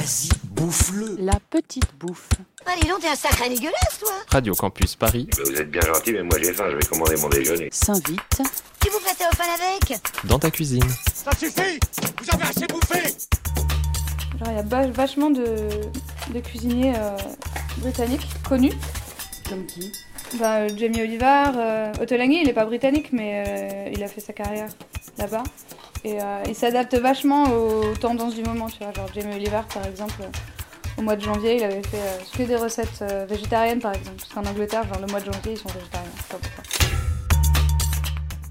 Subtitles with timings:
[0.00, 1.16] Vas-y, bouffe-le.
[1.18, 2.30] La petite bouffe.
[2.64, 6.22] Allez, donc, t'es un sacré dégueulasse, toi Radio Campus Paris, Vous êtes bien gentil, mais
[6.22, 7.68] moi j'ai faim, je vais commander mon déjeuner.
[7.70, 8.40] S'invite.
[8.80, 10.88] Tu vous prêtais au fan avec dans ta cuisine.
[11.12, 11.78] Ça suffit
[12.22, 13.02] Vous avez assez bouffé
[14.38, 15.44] Genre, il y a vachement de,
[16.32, 17.18] de cuisiniers euh,
[17.82, 18.72] britanniques connus.
[19.50, 19.92] Comme qui?
[20.38, 24.08] Bah, euh, Jamie Oliver, euh, Otto Lange, il est pas britannique, mais euh, il a
[24.08, 24.68] fait sa carrière
[25.18, 25.42] là-bas.
[26.04, 28.92] Et euh, il s'adapte vachement aux tendances du moment, tu vois.
[28.92, 32.42] Genre, Jamie Oliver, par exemple, euh, au mois de janvier, il avait fait euh, que
[32.44, 34.16] des recettes euh, végétariennes, par exemple.
[34.16, 36.10] Parce qu'en Angleterre, genre, le mois de janvier, ils sont végétariens.
[36.16, 36.64] Je sais pas pourquoi.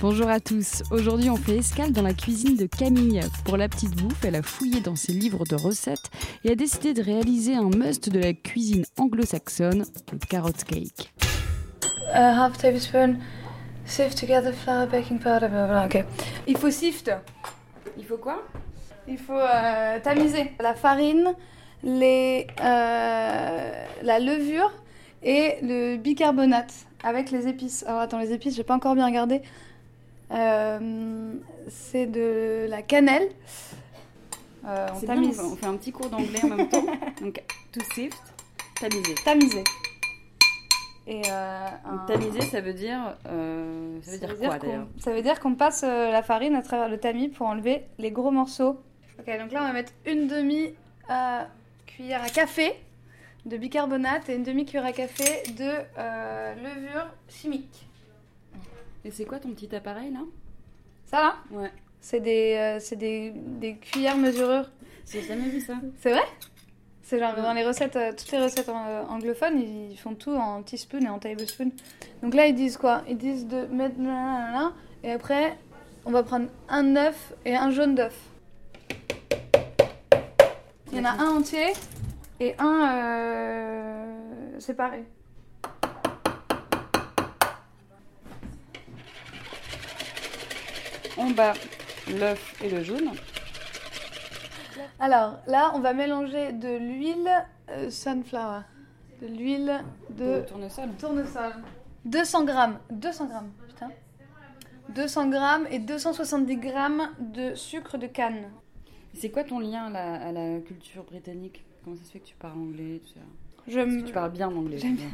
[0.00, 0.82] Bonjour à tous.
[0.90, 3.20] Aujourd'hui, on fait escale dans la cuisine de Camille.
[3.44, 6.10] Pour la petite bouffe, elle a fouillé dans ses livres de recettes
[6.44, 11.12] et a décidé de réaliser un must de la cuisine anglo-saxonne, le carrot cake.
[12.12, 13.16] Half tablespoon,
[13.84, 15.86] sift together flour, baking powder, blablabla.
[15.86, 16.04] Ok.
[16.46, 17.10] Il faut sift.
[17.98, 18.42] Il faut quoi?
[19.08, 21.34] Il faut euh, tamiser la farine,
[21.82, 24.72] les, euh, la levure
[25.22, 27.84] et le bicarbonate avec les épices.
[27.86, 29.42] Alors attends, les épices, j'ai pas encore bien regardé.
[30.30, 31.32] Euh,
[31.68, 33.28] c'est de la cannelle.
[34.64, 35.40] Euh, on bien, tamise.
[35.40, 36.86] on fait- on fait un petit cours d'anglais en même temps.
[37.20, 38.22] Donc, to sift,
[38.80, 39.14] tamiser.
[39.24, 39.64] Tamiser.
[41.06, 44.86] Et euh, un- tamiser, ça veut dire, euh, ça veut dire quoi qu'on- d'ailleurs?
[45.00, 48.12] Ça veut dire qu'on passe euh, la farine à travers le tamis pour enlever les
[48.12, 48.80] gros morceaux.
[49.18, 50.74] Ok, donc là on va mettre une demi
[51.10, 51.42] euh,
[51.86, 52.72] cuillère à café
[53.46, 57.86] de bicarbonate et une demi cuillère à café de euh, levure chimique.
[59.04, 60.20] Et c'est quoi ton petit appareil là?
[61.06, 61.58] Ça va?
[61.58, 61.70] Ouais.
[62.00, 64.70] C'est des, euh, c'est des, des cuillères mesureurs.
[65.10, 65.74] J'ai jamais vu ça.
[65.98, 66.22] C'est vrai?
[67.12, 70.62] C'est genre dans les recettes, euh, toutes les recettes euh, anglophones, ils font tout en
[70.62, 71.70] teaspoon et en tablespoon.
[72.22, 73.02] Donc là, ils disent quoi?
[73.06, 74.72] Ils disent de mettre nanana,
[75.04, 75.58] et après,
[76.06, 78.18] on va prendre un œuf et un jaune d'œuf.
[80.90, 81.74] Il y en a un entier
[82.40, 85.04] et un euh, séparé.
[91.18, 91.52] On bat
[92.08, 93.10] l'œuf et le jaune.
[95.02, 97.28] Alors là, on va mélanger de l'huile
[97.70, 98.60] euh, sunflower,
[99.20, 100.90] de l'huile de de tournesol.
[100.96, 101.52] Tournesol.
[102.04, 102.78] 200 grammes.
[102.92, 103.90] 200 grammes, putain.
[104.90, 108.44] 200 grammes et 270 grammes de sucre de canne.
[109.12, 111.64] C'est quoi ton lien à la, à la culture britannique?
[111.82, 113.00] Comment ça se fait que tu parles anglais
[113.66, 114.78] tu parles bien anglais.
[114.78, 115.08] J'aime bien.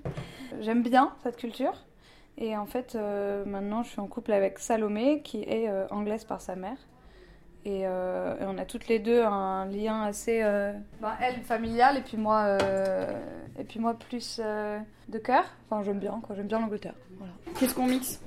[0.60, 1.84] J'aime bien cette culture.
[2.38, 6.24] Et en fait, euh, maintenant, je suis en couple avec Salomé, qui est euh, anglaise
[6.24, 6.78] par sa mère.
[7.66, 10.72] Et, euh, et on a toutes les deux un lien assez, euh,
[11.02, 13.10] ben, elle familial et puis moi, euh,
[13.58, 14.78] et puis moi plus euh,
[15.08, 15.42] de cœur.
[15.68, 16.36] Enfin, j'aime bien, quoi.
[16.36, 16.94] J'aime bien l'Angleterre.
[17.18, 17.32] Voilà.
[17.58, 18.20] Qu'est-ce qu'on mixe?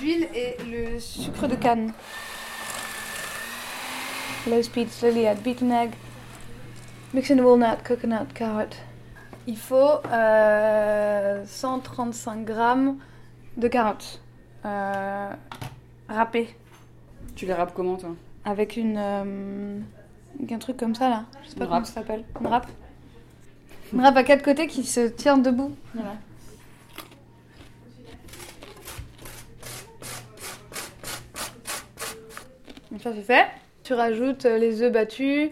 [0.00, 1.92] L'huile et le sucre de canne.
[4.48, 5.90] Low speed, slowly add beaten egg.
[7.14, 8.76] Mix in walnut, coconut, carrot.
[9.48, 12.98] Il faut euh, 135 grammes
[13.56, 14.20] de carottes
[14.64, 15.32] euh,
[16.08, 16.54] râpées
[17.34, 18.10] Tu les râpes comment toi?
[18.48, 19.80] Avec une euh,
[20.50, 21.24] un truc comme ça là.
[21.44, 22.24] Je sais pas Une comment ça s'appelle.
[22.40, 22.66] Une râpe.
[23.92, 25.74] Une râpe à quatre côtés qui se tient debout.
[25.94, 26.14] Voilà.
[32.90, 33.46] Donc ça c'est fait.
[33.82, 35.50] Tu rajoutes euh, les œufs battus,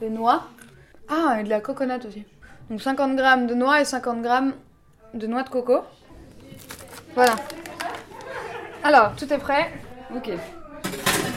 [0.00, 0.44] les noix.
[1.08, 2.24] Ah, et de la coconut aussi.
[2.68, 4.54] Donc 50 grammes de noix et 50 grammes
[5.14, 5.80] de noix de coco.
[7.14, 7.36] Voilà.
[8.82, 9.72] Alors, tout est prêt.
[10.14, 10.30] Ok.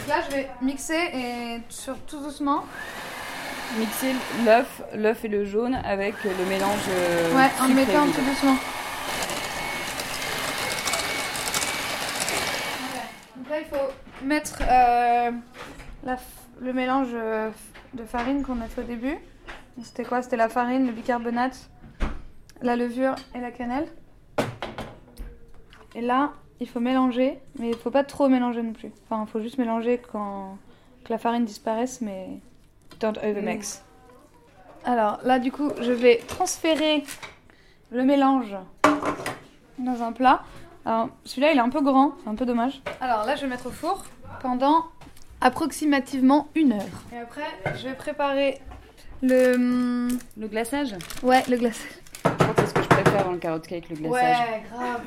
[0.09, 2.63] Donc là, je vais mixer et sur tout doucement.
[3.77, 6.79] Mixer l'œuf, l'œuf et le jaune avec le mélange.
[6.89, 8.55] euh, Ouais, en et mettant tout doucement.
[13.35, 15.31] Donc là, il faut mettre euh,
[16.03, 16.17] la
[16.59, 17.51] le mélange euh,
[17.93, 19.19] de farine qu'on a fait au début.
[19.83, 20.23] C'était quoi?
[20.23, 21.69] C'était la farine, le bicarbonate,
[22.63, 23.87] la levure et la cannelle.
[25.93, 28.91] Et là, il faut mélanger, mais il faut pas trop mélanger non plus.
[29.09, 30.57] Enfin, il faut juste mélanger quand
[31.05, 32.27] que la farine disparaisse, mais
[32.99, 33.83] don't overmix.
[34.85, 37.03] Alors là, du coup, je vais transférer
[37.91, 38.55] le mélange
[39.77, 40.43] dans un plat.
[40.85, 42.81] Alors, celui-là, il est un peu grand, c'est un peu dommage.
[43.01, 44.05] Alors là, je vais mettre au four
[44.41, 44.85] pendant
[45.41, 47.03] approximativement une heure.
[47.13, 47.43] Et après,
[47.77, 48.59] je vais préparer
[49.21, 49.55] le...
[49.55, 50.95] hum, Le glaçage?
[51.23, 51.89] Ouais, le glaçage.
[52.25, 54.39] Je crois que c'est ce que je préfère dans le carrot cake, le glaçage.
[54.39, 55.01] Ouais, grave.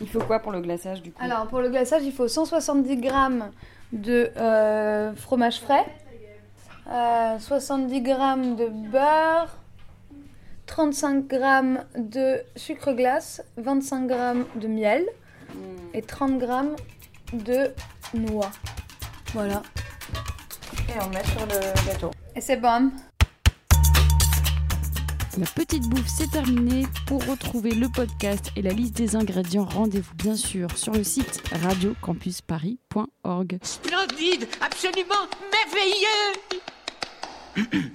[0.00, 2.96] Il faut quoi pour le glaçage du coup Alors, pour le glaçage, il faut 170
[2.96, 3.50] grammes
[3.92, 5.84] de euh, fromage frais,
[6.90, 9.56] euh, 70 grammes de beurre,
[10.66, 15.04] 35 grammes de sucre glace, 25 grammes de miel
[15.52, 15.76] Hmm.
[15.92, 16.74] et 30 grammes
[17.32, 17.70] de
[18.14, 18.50] noix.
[19.34, 19.62] Voilà.
[20.88, 22.10] Et on met sur le gâteau.
[22.34, 22.90] Et c'est bon.
[25.36, 26.86] La petite bouffe, c'est terminé.
[27.06, 31.42] Pour retrouver le podcast et la liste des ingrédients, rendez-vous bien sûr sur le site
[31.50, 33.58] radiocampusparis.org.
[33.62, 36.34] Splendide, absolument merveilleux